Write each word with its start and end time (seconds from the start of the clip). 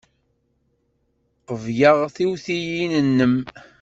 Qebleɣ 1.47 1.97
tiwtilin-nnem. 2.15 3.35